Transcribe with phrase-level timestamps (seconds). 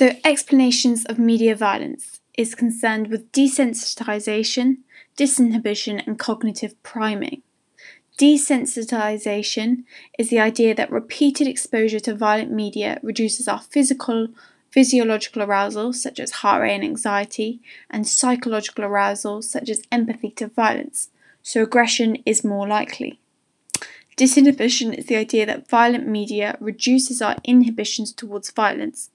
[0.00, 4.78] So, explanations of media violence is concerned with desensitization,
[5.18, 7.42] disinhibition, and cognitive priming.
[8.16, 9.84] Desensitization
[10.18, 14.28] is the idea that repeated exposure to violent media reduces our physical
[14.70, 20.46] physiological arousal such as heart rate and anxiety and psychological arousal such as empathy to
[20.46, 21.10] violence,
[21.42, 23.20] so aggression is more likely.
[24.16, 29.10] Disinhibition is the idea that violent media reduces our inhibitions towards violence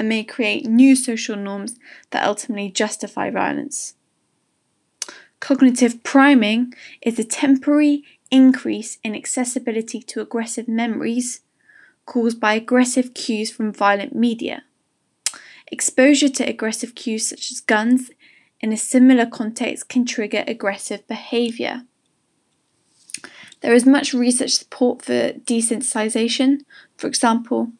[0.00, 1.78] and may create new social norms
[2.10, 3.96] that ultimately justify violence.
[5.40, 11.42] Cognitive priming is a temporary increase in accessibility to aggressive memories
[12.06, 14.64] caused by aggressive cues from violent media.
[15.70, 18.10] Exposure to aggressive cues such as guns
[18.58, 21.82] in a similar context can trigger aggressive behaviour.
[23.60, 26.60] There is much research support for desensitization.
[26.96, 27.72] For example,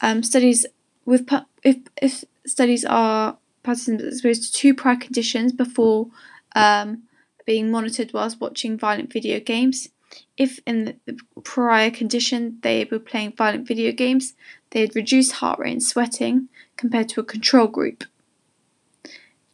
[0.00, 0.66] um, studies
[1.04, 1.26] with
[1.64, 6.08] if, if studies are participants exposed to two prior conditions before
[6.54, 7.02] um,
[7.46, 9.88] being monitored whilst watching violent video games.
[10.36, 14.34] If in the prior condition they were playing violent video games,
[14.70, 18.04] they had reduced heart rate and sweating compared to a control group.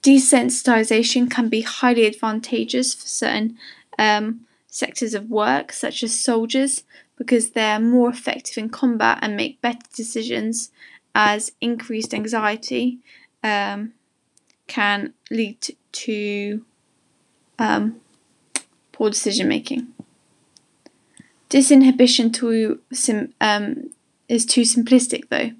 [0.02, 3.58] Desensitization can be highly advantageous for certain
[3.98, 6.84] um, sectors of work, such as soldiers,
[7.16, 10.70] because they are more effective in combat and make better decisions
[11.22, 12.98] as increased anxiety
[13.44, 13.92] um,
[14.66, 16.64] can lead to
[17.58, 18.00] um,
[18.90, 19.88] poor decision making.
[21.50, 23.90] Disinhibition to sim, um,
[24.28, 25.50] is too simplistic though,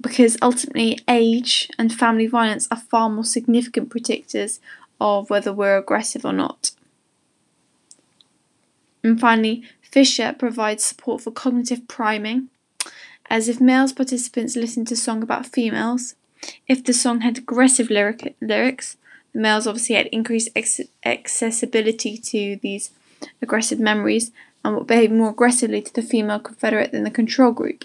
[0.00, 4.58] because ultimately age and family violence are far more significant predictors
[4.98, 6.70] of whether we're aggressive or not.
[9.04, 12.48] And finally, Fisher provides support for cognitive priming,
[13.28, 16.14] as if males participants listened to song about females,
[16.68, 18.96] if the song had aggressive lyric- lyrics,
[19.32, 22.90] the males obviously had increased ex- accessibility to these
[23.42, 24.30] aggressive memories
[24.64, 27.84] and would behave more aggressively to the female confederate than the control group.